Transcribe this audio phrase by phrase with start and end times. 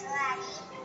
[0.00, 0.40] 叔阿姨，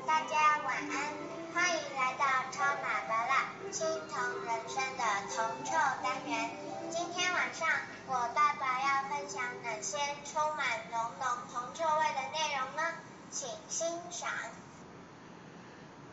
[0.06, 1.14] 大家晚安，
[1.54, 5.04] 欢迎来到超马巴拉青铜人生的
[5.34, 5.72] 铜臭
[6.04, 6.50] 单元。
[6.90, 7.66] 今天晚上
[8.08, 12.84] 我爸爸要分享哪些充满浓浓铜臭味的内容呢？
[13.32, 14.30] 请欣赏。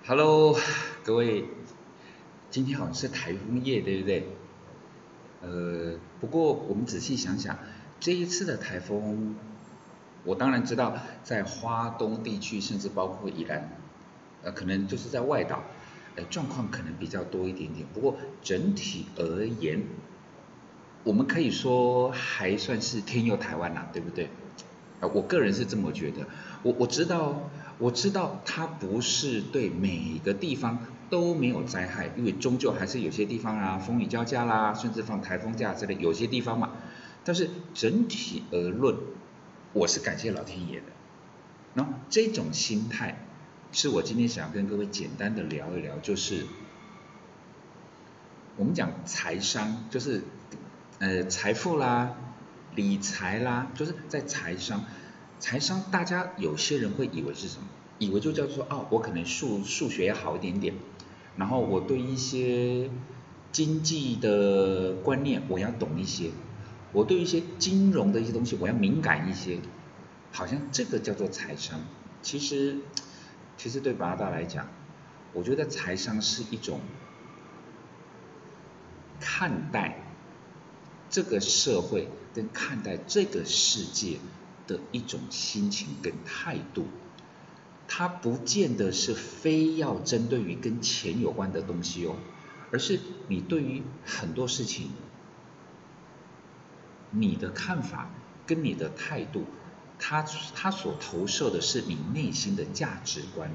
[0.06, 0.56] Hello，
[1.02, 1.46] 各位，
[2.52, 4.28] 今天好像是台风夜，对不对？
[5.40, 7.58] 呃，不过我们仔细想想，
[7.98, 9.34] 这一次的台风。
[10.24, 13.70] 我当然知道，在华东地区，甚至包括宜兰，
[14.42, 15.64] 呃，可能就是在外岛，
[16.14, 17.86] 呃，状况可能比较多一点点。
[17.92, 19.82] 不过整体而言，
[21.02, 24.30] 我们可以说还算是天佑台湾啦，对不对？
[25.00, 26.28] 啊，我个人是这么觉得。
[26.62, 30.78] 我我知道，我知道它不是对每个地方
[31.10, 36.70] 都没有灾害，因为终究还是有些地方啊，风雨交加啦，甚至放台风假之类，有些地方嘛。
[37.24, 38.96] 但是整体而论。
[39.74, 40.86] 我是感谢老天爷的，
[41.74, 43.24] 那这种心态
[43.72, 46.44] 是我今天想要跟各位简单的聊一聊，就是
[48.56, 50.22] 我们讲财商，就是
[50.98, 52.14] 呃财富啦、
[52.74, 54.84] 理财啦，就是在财商。
[55.40, 57.66] 财商大家有些人会以为是什么？
[57.98, 60.74] 以为就叫做哦，我可能数数学要好一点点，
[61.36, 62.90] 然后我对一些
[63.50, 66.30] 经济的观念我要懂一些。
[66.92, 69.58] 我对一些金融的一些东西，我要敏感一些，
[70.30, 71.80] 好像这个叫做财商。
[72.20, 72.76] 其实，
[73.56, 74.68] 其实对八大来讲，
[75.32, 76.80] 我觉得财商是一种
[79.18, 79.98] 看待
[81.08, 84.18] 这个社会跟看待这个世界
[84.66, 86.86] 的一种心情跟态度。
[87.88, 92.16] 它不见得是非要针对于跟钱有关的东西哦，
[92.70, 94.90] 而是你对于很多事情。
[97.12, 98.10] 你的看法
[98.46, 99.44] 跟你的态度，
[99.98, 100.24] 它
[100.54, 103.50] 它所投射的是你内心的价值观，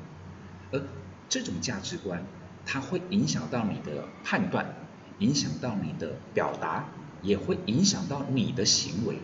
[0.72, 0.82] 而
[1.28, 2.26] 这种价值观，
[2.66, 4.76] 它会影响到你的判断，
[5.20, 6.86] 影响到你的表达，
[7.22, 9.20] 也会影响到你的行为，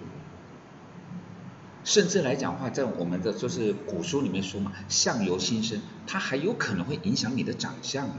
[1.86, 8.16] 甚至来讲话，在我们的就是古书里面说嘛，相由心生，它还有可能会影响你的长相啊。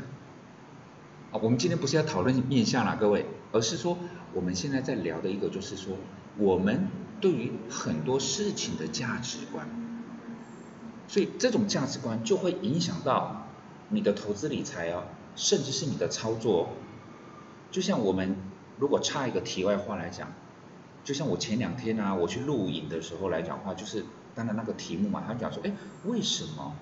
[1.33, 3.99] 啊，我们今天不是要讨论面相啦，各位，而是说。
[4.35, 5.97] 我们现在在聊的一个就是说，
[6.37, 6.89] 我们
[7.21, 9.69] 对于很多事情的价值观，
[11.07, 13.47] 所以这种价值观就会影响到
[13.89, 15.05] 你的投资理财哦，
[15.37, 16.71] 甚至是你的操作。
[17.71, 18.37] 就像我们
[18.79, 20.33] 如果插一个题外话来讲，
[21.05, 25.73] 就像我前两天啊，我去录影的时候来讲话，就是当然那个题目嘛，他讲说，哎，
[26.05, 26.75] 为什么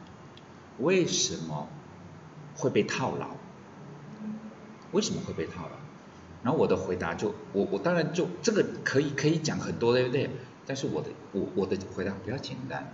[0.78, 1.68] 为什么
[2.56, 3.28] 会被套牢？
[4.92, 5.81] 为什么会被套牢？
[6.42, 10.30] 然后我的回答就我我当然就这个可以可以讲很多对不对？
[10.66, 12.92] 但是我的我我的回答比较简单，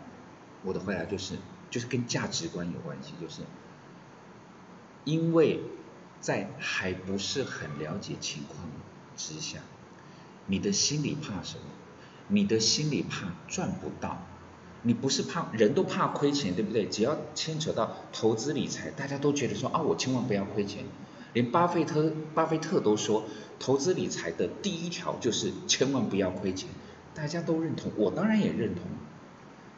[0.63, 1.37] 我的回答就是
[1.71, 3.43] 就是跟价值观有关系，就是
[5.05, 5.61] 因为
[6.21, 8.59] 在还不是很了解情况
[9.17, 9.59] 之下，
[10.47, 11.65] 你的心里怕什么？
[12.29, 14.27] 你的心里怕赚不到，
[14.83, 16.87] 你不是怕人都怕亏钱对不对？
[16.87, 20.85] 只要牵扯到投资理财，大家都觉得说啊我千万不要亏钱。
[21.33, 23.25] 连巴菲特巴菲特都说，
[23.59, 26.69] 投资理财的第一条就是千万不要亏钱，
[27.15, 28.84] 大家都认同，我当然也认同。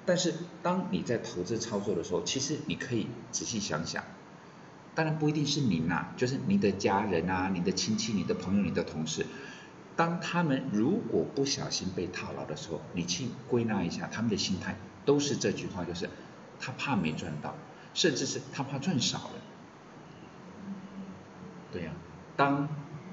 [0.06, 4.03] 但是当你在投资操作的时候，其实你可以仔细想想，
[4.94, 9.27] 当然不一定是您呐，就是你的家人啊、你的亲戚、你的朋友、你的同事，
[9.97, 16.09] 当他们如果不小心被套牢的时候，你去归纳一下他们的心态，都是这句话，就是
[16.59, 17.55] 他怕没赚到，
[17.93, 19.34] 甚至是他怕赚少了。
[21.72, 21.93] 对呀，
[22.41, 22.71] 当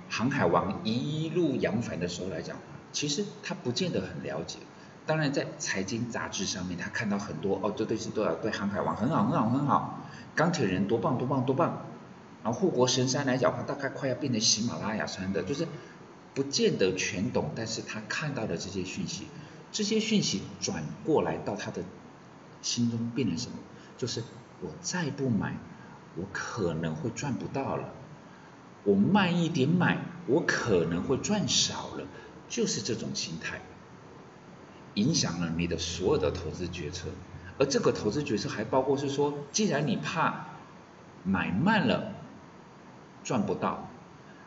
[0.09, 2.55] 航海王一路扬帆的时候来讲，
[2.93, 4.59] 其实他不见得很了解。
[5.05, 9.99] 当然，在财经杂志上面，他看到很多哦，这对是多少对航海王很好很好很好，
[10.33, 11.85] 钢铁人多棒多棒多棒。
[12.41, 15.68] 然后护国神山来讲话，大概快要变成喜马拉雅山的，就是
[16.33, 19.27] 不见得全懂，但是他看到的这些讯息，
[19.74, 21.83] 这些讯息转过来到他的
[22.62, 23.57] 心中变成什么？
[23.97, 24.24] 就是
[24.62, 25.57] 我再不买，
[26.15, 27.89] 我可能会赚不到了。
[28.88, 29.98] 我慢一点买，
[30.28, 32.07] 我可能会赚少了，
[32.48, 33.60] 就是这种心态，
[34.94, 37.10] 影响了你的所有的投资决策。
[37.60, 40.45] 而这个投资决策还包括是说，既然你怕
[41.25, 42.13] 买慢了
[43.25, 43.89] 赚不到，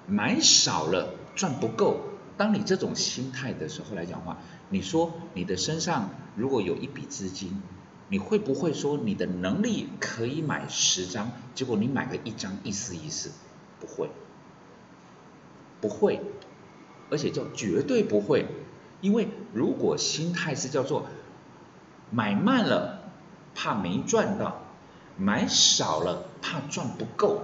[0.07, 2.01] 买少了赚不够，
[2.39, 4.39] 当你这种心态的时候来讲话，
[4.71, 7.61] 你说你的身上如果有一笔资金，
[8.09, 13.33] 你会不会说你的能力可以买十张，结果你买个一张意思意思？
[13.79, 14.09] 不会。
[15.81, 16.21] 不会，
[17.11, 18.47] 而且叫绝对不会，
[19.01, 21.07] 因为如果心态是叫做
[22.11, 23.11] 买慢了
[23.55, 24.63] 怕没赚到，
[25.17, 27.43] 买少了怕赚不够，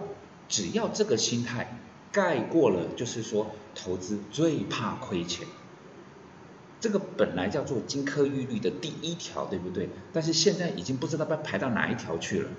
[0.48, 1.78] 只要这个心态
[2.12, 5.46] 盖过了，就是说投资最怕亏钱。
[6.78, 9.88] 这个本来叫做金科玉律的第一条，对不对？
[10.12, 12.50] 但是现在已经不知道被排到哪一条去了，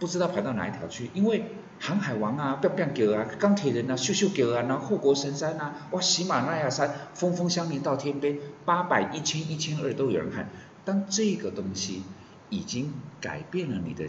[0.00, 1.44] 不知道排到哪一条去，因为
[1.78, 10.48] 航海王啊、变变狗啊、钢铁人啊、秀秀狗啊、然后护国神山啊、哇喜马拉雅山峰峰相连到天边，八百、一千、一千二都有人看。
[10.84, 12.02] 当这个东西
[12.48, 14.06] 已经改变了你的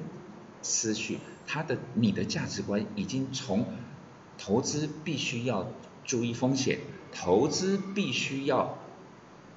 [0.61, 3.65] 思绪，它的你的价值观已经从
[4.38, 5.67] 投资必须要
[6.03, 6.79] 注意风险。
[7.13, 8.77] 投资必须要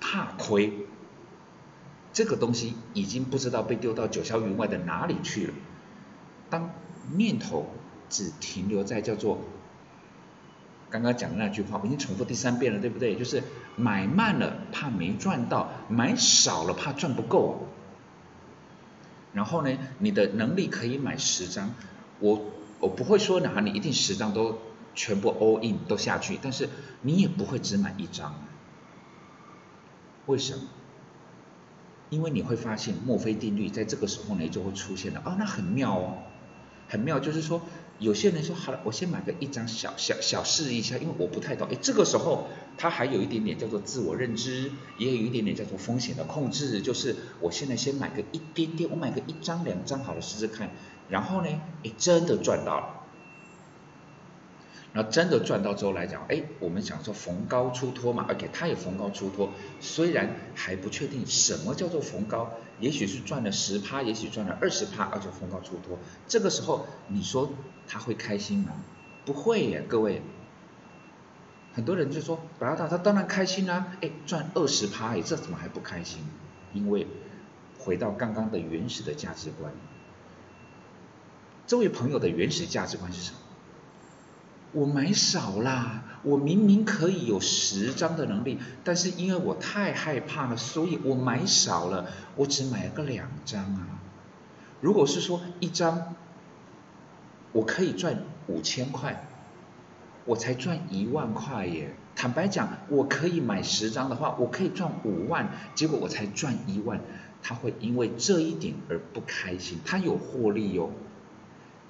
[0.01, 0.73] 怕亏，
[2.13, 5.55] 这个东西已经不知道被丢到九霄云外的哪里去了。
[6.55, 6.71] 当
[7.17, 7.67] 念头
[8.09, 9.39] 只停留在叫做
[10.91, 13.17] 刚刚讲的那句话，我已经重复第三遍了，对不对？
[13.17, 13.43] 就是
[13.75, 17.67] 买慢了怕没赚到，买少了怕赚不够。
[19.33, 21.75] 然后呢，你的能力可以买十张，
[22.21, 22.41] 我
[22.79, 24.59] 我不会说哪你一定十张都。
[24.97, 26.69] 全部 all in 都下去，但是
[27.03, 28.33] 你也不会只买一张，
[30.27, 30.61] 为什么？
[32.11, 36.19] 因为你会发现墨菲定律在这个时候呢就会出现了，哦，那很妙哦，
[36.95, 37.61] 很妙，就是说
[37.99, 42.47] 有些人说好了，我先买个一张小小小试一下，因为我不太懂，哎，这个时候
[42.79, 50.71] 他还有一点点叫做自我认知，也有一点点叫做风险的控制，就是我现在先买个一点点，我买个一张两张好了试试看，
[51.09, 51.49] 然后呢，
[51.83, 53.01] 哎，真的赚到了。
[54.97, 59.51] 那真的赚到之后来讲，哎，我们想说逢高出脱嘛，OK，他也逢高出脱，
[59.81, 67.51] 虽然还不确定什么叫做逢高，也许是赚了十趴，也许赚了二十趴，而且逢高出脱，这个时候你说
[67.87, 68.73] 他会开心吗？
[69.25, 70.23] 不会耶，各位，
[71.73, 76.25] 很多人就说，白老大他当然开心啦，哎，赚二十趴，哎，这怎么还不开心？
[76.73, 77.07] 因为
[77.79, 79.73] 回到刚刚的原始的价值观，
[81.67, 83.39] 这位朋友的原始价值观是什么？
[84.75, 92.07] 我买少啦，我明明可以有十张的能力，但是因为我太害怕了，所以我买少了，
[92.37, 93.87] 我只买了个两张啊。
[94.81, 96.15] 如果是说一张，
[97.53, 99.27] 我可以赚五千块，
[100.25, 101.95] 我才赚一万块耶。
[102.17, 107.01] 坦白讲，我可以买十张的话，我可以赚五万，结果我才赚一万，
[107.43, 110.91] 他会因为这一点而不开心，他有获利哟。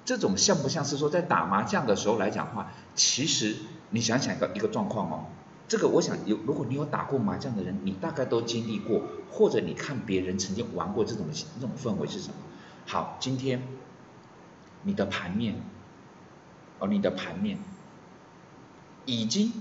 [0.05, 2.71] 这种像不像是说在打麻将的时候来讲话？
[2.93, 3.55] 其实
[3.89, 5.25] 你想想一个一个状况哦，
[5.67, 11.25] 这个我想有，如果你有打过麻将的人，你大概都经历过，或者你看别人曾经玩过这种
[11.59, 12.35] 这种氛围是什么？
[12.85, 13.63] 好，今天
[14.83, 15.55] 你的盘面，
[16.77, 17.57] 哦，你的盘面
[19.05, 19.51] 已经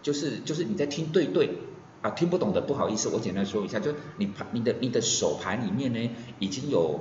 [0.00, 1.58] 就是就是你在听对对
[2.00, 6.98] 啊，听不懂的不好意思，我简单说一下，就你盘你的你的手盘里面呢已经有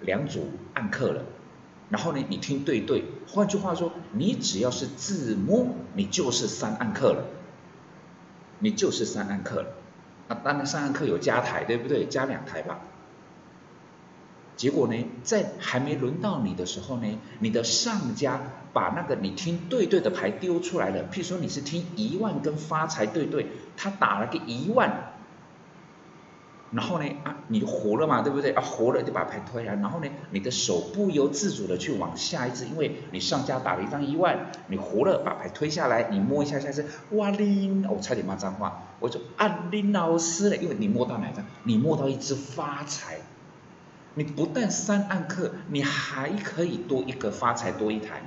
[0.00, 1.24] 两组暗客了。
[1.88, 7.24] 然后呢，你听对对，换句话说，你只要是自摸，你就是三暗客了，
[8.58, 9.68] 你就是三暗客了。
[10.28, 12.06] 啊，当然三暗客有加台，对不对？
[12.06, 12.80] 加两台吧。
[14.56, 18.40] 结果呢，在还没轮到你的时候呢，你的上家
[18.72, 21.04] 把那个你听对对的牌丢出来了。
[21.12, 25.12] 譬如说你是听一万跟发财对对，他打了个一万。
[26.72, 28.50] 然后呢，啊，你活了嘛，对不对？
[28.50, 41.44] 啊，活了就把牌推来，然后呢，你的手不由自主的去往下一只，因为你上家打了一张一万，你活了把牌推下来，你摸一下下一只，哇拎，我差点骂脏话，我就啊林老师了，因为你摸到哪张？
[41.62, 43.18] 你摸到一只发财，
[44.14, 48.22] 你不但三暗克，你还可以多一个发财多一台，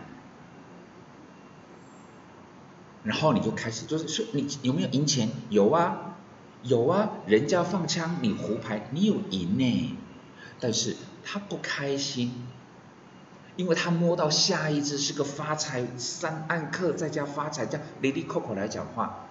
[3.03, 5.29] 然后你就开始就是说你有没有赢钱？
[5.49, 6.05] 有啊。
[6.61, 9.97] 有啊，人家放枪，你胡牌，你有赢呢，
[10.59, 12.47] 但是他不开心，
[13.55, 19.27] 因为他摸到下一只是个发财三暗刻再加发财，加里里扣扣来讲话，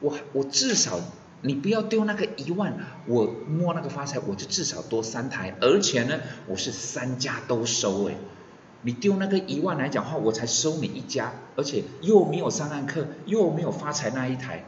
[0.00, 0.98] 我我至少
[1.42, 8.16] 你不要丢那个一万，我摸那个发财我就至少多三台，而且呢我是三家都收哎，
[8.82, 14.64] 你丢那个一万来讲话，我才收你一家，而且又没有三暗克，又没有发财那一台。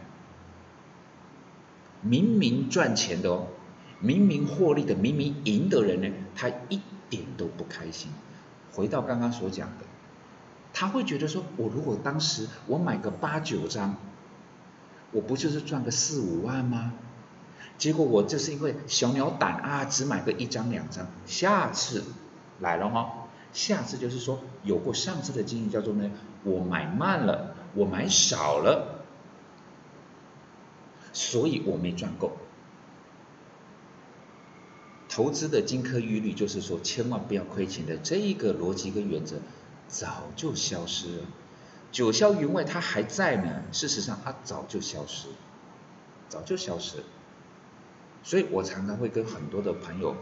[2.03, 3.47] 明明赚钱的哦，
[4.01, 8.11] 明明获利的，明明赢的人呢，他一点都不开心。
[8.73, 9.85] 回到刚刚所讲的，
[10.73, 13.97] 他会觉得说，我如果当时我买个八九张，
[15.13, 16.95] 我不就是赚个四五万吗？
[17.77, 21.07] 结果我就是因为小鸟胆啊，只买个一张两张。
[21.27, 22.05] 下次
[22.61, 26.11] 来了哈，下次就是说有过上次的经验，叫做呢，
[26.45, 29.00] 我买慢了，我买少了。
[31.13, 32.33] 所以我没赚够，
[35.09, 39.37] 投资的金科玉律就是说，千万不要亏钱的这一个逻辑跟原则，
[39.89, 41.25] 早就消失了。
[41.91, 45.27] 九霄云外它还在呢，事实上它早就消失，
[46.29, 46.99] 早就消失。
[48.23, 50.15] 所以我常常会跟很多的朋友，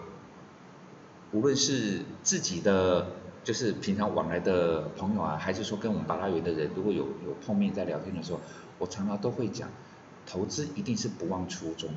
[1.32, 3.08] 无论是自己的，
[3.44, 8.40] 就是平常往来的朋友啊，还是说跟我们八大园的人，如果有有碰面在聊天的时候，
[8.78, 9.68] 我常常都会讲，
[10.30, 11.88] 投资一定是不忘初衷。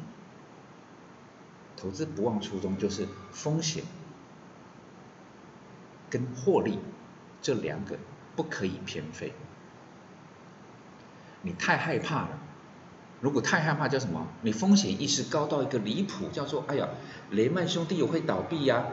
[1.76, 3.84] 投资不忘初衷，就是风险
[6.10, 6.80] 跟获利
[7.42, 7.98] 这两个
[8.36, 9.34] 不可以偏废。
[11.42, 12.40] 你太害怕了，
[13.20, 14.28] 如果太害怕叫什么？
[14.44, 16.88] 你风险意识高到一个离谱，叫做哎呀，
[17.32, 18.86] 雷曼兄弟也会倒闭呀，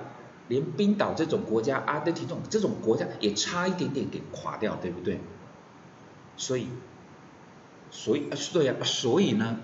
[0.48, 5.20] 连冰岛这种国家、阿根廷这种这种国家也差一点点给垮掉，对不对？
[6.38, 6.68] 所以，
[7.90, 9.58] 所以啊，对呀，所以呢？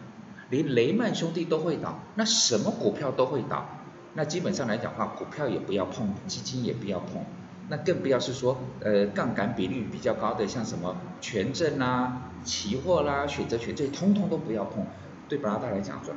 [0.51, 3.67] 连雷曼兄弟都会倒，那什么股票都会倒，
[4.13, 7.25] 那基本上来讲话，股票也不要碰，基金也不要碰，
[7.71, 14.87] 那更不要是说，呃，杠杆比率比较高的，像什么权证啦、期货啦、选择权这，通通都不要碰。
[15.31, 16.15] 对巴拉达来讲说，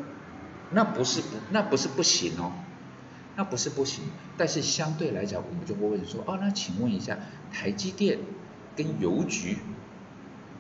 [0.72, 2.52] 那不是不，那不是不行哦，
[3.38, 4.04] 那不是不行，
[4.38, 7.18] 但是相对来讲，我们就会问说，哦，那请问一下，
[7.52, 8.20] 台积电
[8.76, 9.58] 跟邮局。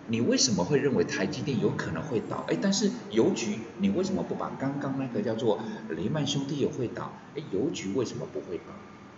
[0.09, 2.45] 你为什么会认为台积电有可能会倒？
[2.47, 5.59] 哎，但是邮局你为什么不把刚刚那个叫做
[5.89, 7.11] 雷曼兄弟也会倒？
[7.35, 8.73] 哎，邮局为什么不会倒？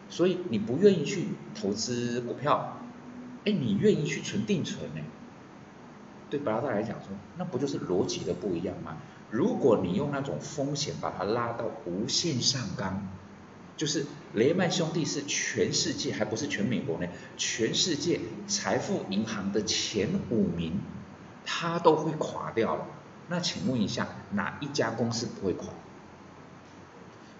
[0.09, 2.79] 所以你不愿意去投资股票，
[3.45, 5.01] 哎，你愿意去存定存呢？
[6.29, 8.97] 对巴拉达来讲说，那不就是逻辑的不一样吗？
[9.29, 13.07] 如果你用那种风险把它拉到无限上纲。
[13.79, 17.07] 就是雷曼兄弟是全世界，还不是全美国呢，
[17.37, 20.81] 全世界财富银行的前五名，
[21.45, 22.85] 它都会垮掉了。
[23.29, 25.69] 那请问一下，哪一家公司不会垮？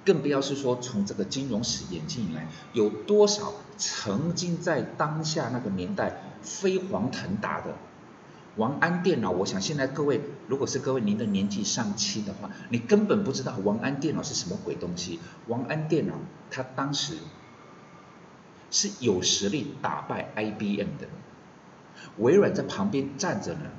[0.05, 7.75] 更不要是说从这个金融史演进以来，有多少曾经在当下那个年代飞黄腾达的？
[8.59, 15.21] 王安电脑，我想现在各位，如果是各位您的年纪上期的话，你根本不知道王安电脑是什么鬼东西。
[15.47, 16.15] 王安电脑，
[16.51, 17.15] 他当时
[18.69, 21.07] 是有实力打败 IBM 的，
[22.17, 23.71] 微软在旁边站着呢，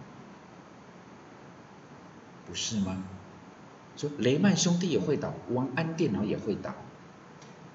[2.49, 3.05] 不是吗？
[3.99, 6.75] 说雷曼兄弟也会倒，王安电脑也会倒，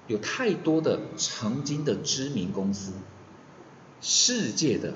[0.08, 2.94] 有太多的曾经的知名公司，
[4.00, 4.94] 世界的。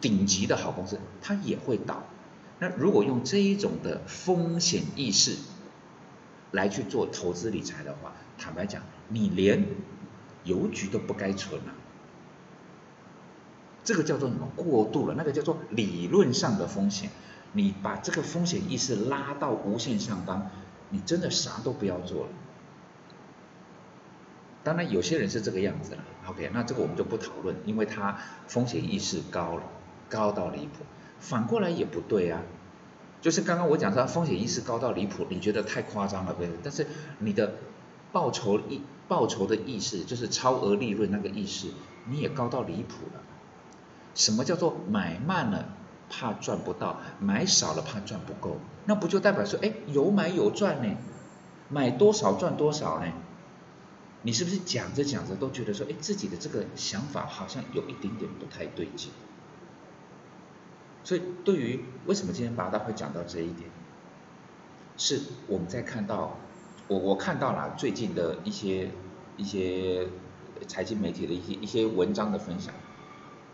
[0.00, 2.02] 顶级的好公司，它也会倒。
[2.58, 5.36] 那如果用这一种的风险意识
[6.50, 9.66] 来去做投资理财的话，坦白讲，你连
[10.44, 11.74] 邮局都不该存了。
[13.82, 15.14] 这个叫做什么过度了？
[15.16, 17.10] 那个叫做理论上的风险。
[17.52, 20.50] 你把这个风险意识拉到无限上纲，
[20.90, 22.28] 你真的啥都不要做了。
[24.62, 26.04] 当然，有些人是这个样子了。
[26.26, 29.62] OK，那这个我们就不讨论，因为他风险意识高了。
[30.10, 30.84] 高到离谱，
[31.18, 32.42] 反过来也不对啊。
[33.22, 36.60] 就是刚刚我讲说风险意识高到离谱，你觉得太夸张了，对不对？
[36.64, 36.86] 但是
[37.20, 37.54] 你的
[38.12, 41.68] 报酬意报酬的意识，就是超额利润那个意识，
[42.06, 43.20] 你也高到离谱了。
[44.14, 45.68] 什么叫做买慢了
[46.08, 48.56] 怕赚不到，买少了怕赚不够？
[48.86, 50.96] 那不就代表说，哎，有买有赚呢？
[51.68, 53.12] 买多少赚多少呢？
[54.22, 59.10] 你是不是讲着讲着都觉得说，哎，自己的这个想法好像有一点点不太对劲？
[61.02, 63.70] 所以，对于为什么今天八大会讲到这一点，
[64.96, 66.36] 是我们在看到
[66.88, 68.90] 我我看到了最近的一些
[69.36, 70.06] 一些
[70.68, 72.74] 财经媒体的一些一些文章的分享，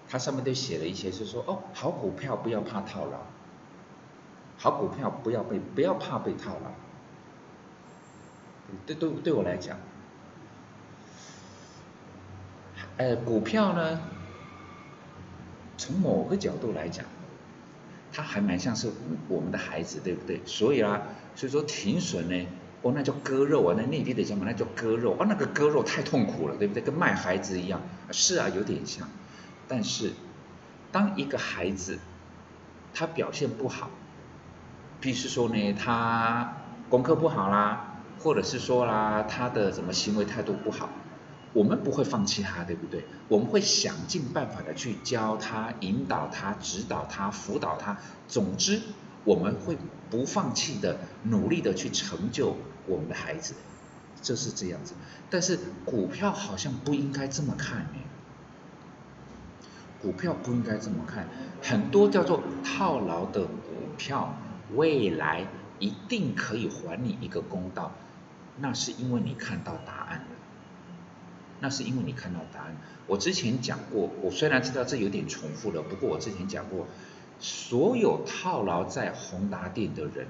[0.09, 3.19] 它上面都写了一些，是说哦，好股票不要怕套牢，
[4.59, 6.71] 好股票不要被不要怕被套牢。
[8.85, 9.79] 对对对我来讲，
[12.97, 14.01] 呃，股票呢，
[15.79, 17.07] 从某个角度来讲。
[18.17, 18.91] 他还蛮像是
[19.29, 20.41] 我们的孩子，对不对？
[20.47, 21.03] 所以啊，
[21.35, 22.47] 所以说停损呢，
[22.81, 26.83] 哦，那叫割肉啊，那内地的讲法那叫割肉啊，那个割肉太痛苦了，对不对？
[26.83, 27.83] 跟卖孩子一样。
[28.11, 29.07] 是啊，有点像。
[29.69, 30.13] 但是，
[30.91, 31.99] 当一个孩子
[32.95, 33.91] 他表现不好，
[34.99, 36.57] 比如说呢，他
[36.89, 40.89] 功课不好啦，或者是说啦，他的什么行为态度不好。
[41.57, 43.03] 我们不会放弃他，对不对？
[43.29, 47.97] 我们会想尽办法的去教他、引导他、指导他、辅导他。
[48.29, 48.83] 总之，
[49.25, 49.79] 我们会
[50.11, 52.55] 不放弃的、努力的去成就
[52.87, 53.55] 我们的孩子，
[54.21, 54.93] 这是这样子。
[55.31, 58.01] 但是股票好像不应该这么看呢。
[60.03, 61.27] 股票不应该这么看，
[61.63, 64.37] 很多叫做套牢的股票，
[64.75, 65.47] 未来
[65.79, 67.93] 一定可以还你一个公道。
[68.59, 70.25] 那是因为你看到答案，
[71.61, 72.77] 那是因为你看到答案。
[73.07, 76.87] 我之前讲过，我虽然知道这有点重复了，不过我之前讲过，
[77.39, 80.27] 所有套牢在宏达电的人，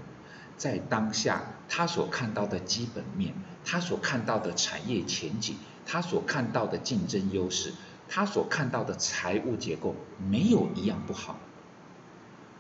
[0.57, 5.57] 在当下他所看到的基本面，他所看到的产业前景，
[5.87, 7.73] 他所看到的竞争优势，
[8.09, 11.39] 他所看到的财务结构，没有一样不好，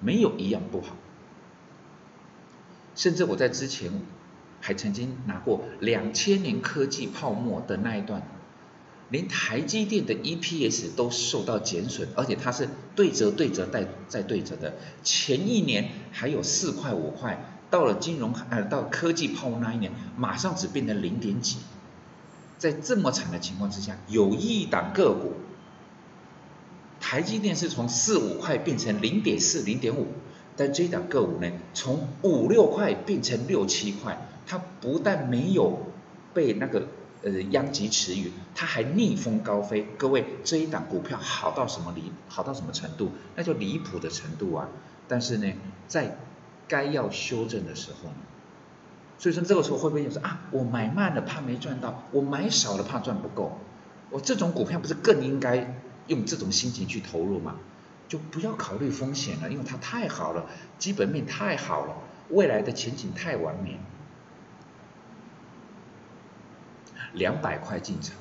[0.01, 0.97] 没有一样不好。
[2.95, 3.93] 甚至我在之前
[4.63, 8.23] 还曾经拿过两千年科技泡沫的那一段，
[9.09, 14.75] 连台积电的 EPS 都受到减损，而且它是对折对折再再对折的。
[15.03, 21.59] 前一年还有四块五块，到了金融呃到科技泡沫那一年，马上只变成零点几。
[22.59, 25.35] 在这么惨的情况之下，有一档个股，
[27.01, 30.09] 台积电是从四五块变成零点四零点五。
[30.59, 35.93] 但这一档个股呢，从五六块变成六七块，它不但没有
[36.33, 36.89] 被那个
[37.27, 39.85] 呃殃及池鱼，它还逆风高飞。
[39.99, 43.11] 各位，这一档股票好到什么离好到什么程度？
[43.35, 44.69] 那就离谱的程度啊！
[45.09, 45.53] 但是呢，
[45.89, 46.17] 在
[46.69, 48.17] 该要修正的时候呢，
[49.19, 53.59] 所以说这个时候会不会说啊，我买慢了怕没赚到，我买少了怕赚不够，
[54.11, 57.57] 我这种股票不是更应该用这种心情去投入吗？
[58.07, 60.47] 就不要考虑风险了，因为它太好了，
[60.79, 61.97] 基本面太好了，
[62.29, 63.81] 未来的前景太完美。
[67.13, 68.17] 两百块进场，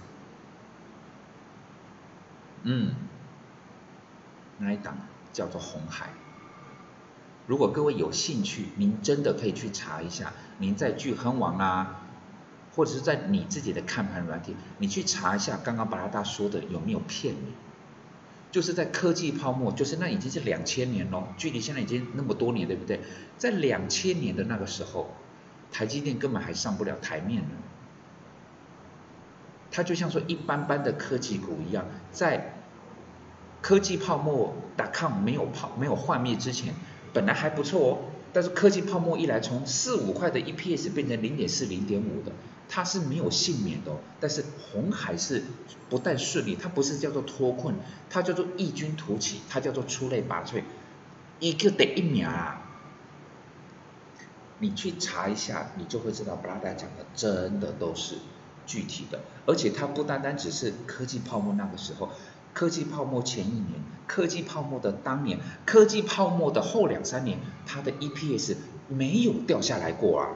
[2.64, 2.96] 嗯，
[4.58, 4.98] 那一档
[5.34, 6.08] 叫做红海。
[7.48, 12.02] 如果各位有兴趣，您真的可以去查一下，您在聚亨网啊，
[12.76, 17.54] 或者是在你自己的看盘软体，你去查一下刚刚巴拉达说的有没有骗你。
[18.52, 23.02] 就是在科技泡沫，就是那已经是两千年咯，距离现在已经那么多年，对不对？
[23.38, 25.14] 在两千年的那个时候，
[25.72, 27.50] 台积电根本还上不了台面呢。
[29.76, 32.54] 它就像说一般般的科技股一样，在
[33.62, 36.74] 科技泡沫打抗没有泡没有幻灭之前，
[37.12, 37.98] 本来还不错哦。
[38.32, 42.32] 但是科技泡沫一来，从四五块的 EPS 变成零点四、零点五的。
[42.70, 45.44] 它是没有幸免的，但是红海是
[45.90, 47.76] 不但顺利，它不是叫做脱困，
[48.10, 50.64] 它叫做异军突起，它叫做出类拔萃，
[51.40, 52.62] 一个得一秒啊！
[54.60, 58.16] 你去查一下，你就会知道布拉达讲的真的都是
[58.66, 62.10] 具体的，而且它不单单只是科技泡沫那个时候，
[62.54, 68.56] 科技泡沫前一年，科技泡沫的当年，科技泡沫的后两三年，它的 EPS
[68.88, 70.30] 没有掉下来过啊。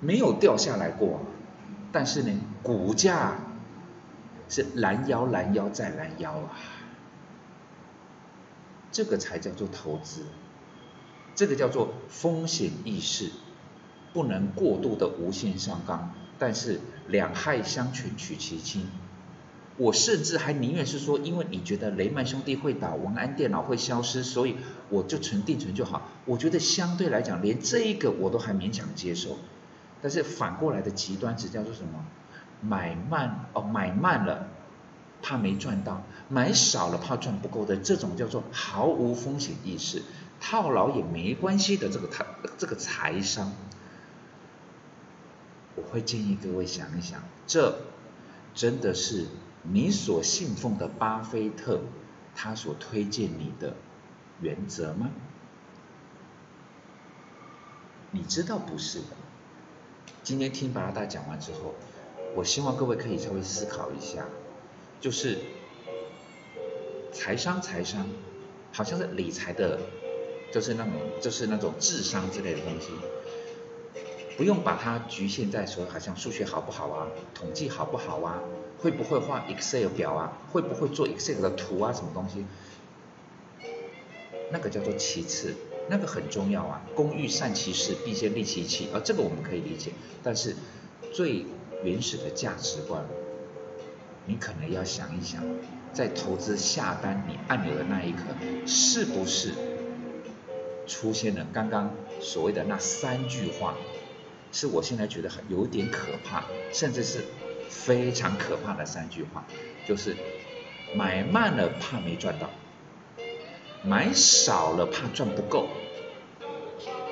[0.00, 1.20] 没有掉下来过，
[1.90, 3.38] 但是呢，股价
[4.50, 6.50] 是拦腰、拦腰再拦腰啊！
[8.92, 10.26] 这个才叫做投资，
[11.34, 13.30] 这个叫做风险意识，
[14.12, 18.86] 不能过度的无限上纲，但是两害相权取其轻。
[19.76, 24.56] 我甚至还宁愿是说，因为你觉得雷曼兄弟会倒，文安电脑会消失，所以
[24.88, 26.08] 我就存定存就好。
[26.26, 29.38] 我觉得相对来讲，连这一个我都还勉强接受。
[30.00, 32.04] 但是反过来的极端值叫做什么？
[32.60, 34.48] 买慢哦，买慢了
[35.22, 40.02] 怕没赚到，买少了怕赚不够的这种叫做毫无风险意识，
[40.40, 42.24] 套牢也没关系的这个财
[42.56, 43.52] 这个财商，
[45.76, 47.78] 我会建议各位想一想，这
[48.54, 49.26] 真的是
[49.62, 51.80] 你所信奉的巴菲特
[52.34, 53.74] 他所推荐你的
[54.40, 55.10] 原则吗？
[58.10, 59.06] 你知道不是的。
[60.22, 61.74] 今天听巴拉大讲完之后，
[62.34, 64.26] 我希望各位可以稍微思考一下，
[65.00, 65.38] 就是
[67.12, 68.06] 财商财商，
[68.72, 69.80] 好像是理财的，
[70.52, 72.88] 就是那种就是那种智商之类的东西，
[74.36, 78.40] 不用把它局限在说好像数学好不好啊，统计好不好啊，
[78.78, 82.44] 会不会画 Excel 表啊，会不会做 Excel 的图啊，什么东西，
[84.50, 85.54] 那个叫做其次。
[85.86, 89.92] 那个很重要啊，工欲善其事，必先利其器，而这个我们可以理解。
[90.22, 90.56] 但是
[91.12, 91.44] 最
[91.82, 93.04] 原始的价值观，
[94.24, 95.44] 你可能要想一想，
[95.92, 98.20] 在投资下单你按钮的那一刻，
[98.66, 99.52] 是不是
[100.86, 103.74] 出现了刚刚所谓的那三句话？
[104.54, 107.24] 是我现在觉得很有点可怕，甚至是
[107.68, 109.44] 非常可怕的三句话，
[109.84, 110.16] 就是
[110.94, 112.48] 买慢了怕没赚到。
[113.82, 115.66] 买少了怕赚不够，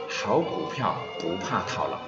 [0.08, 1.98] 好股票不怕套牢。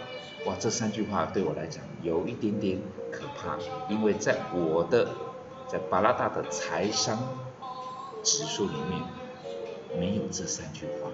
[0.47, 2.79] 哇，这三句话对我来讲有一点点
[3.11, 3.59] 可怕，
[3.91, 5.09] 因为在我的
[5.67, 7.19] 在巴拉大的财商
[8.23, 9.03] 指数里面
[9.99, 11.11] 没有这三句话。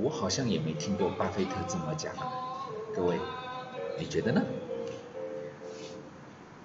[0.00, 2.14] 我好像也没听过巴菲特这么讲。
[2.94, 3.16] 各位，
[3.98, 4.42] 你觉得呢？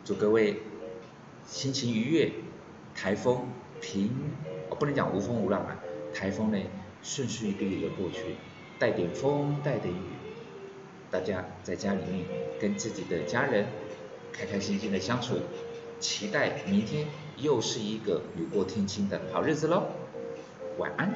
[0.06, 0.62] 祝各位
[1.46, 2.32] 心情愉悦，
[2.93, 3.48] 台风
[3.82, 4.10] 平，
[4.69, 5.80] 我不能讲无风无浪啊，
[6.13, 6.60] 台风呢
[7.02, 8.36] 顺顺利利的过去，
[8.78, 9.98] 带点风，带点雨，
[11.10, 12.26] 大家在家里面
[12.60, 13.65] 跟自己的家人
[14.32, 15.36] 开开心心的相处，
[16.00, 19.84] 期待明天又是一个雨过天晴的好日子喽，
[20.78, 21.13] 晚安。